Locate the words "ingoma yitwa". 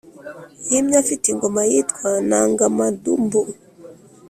1.29-2.09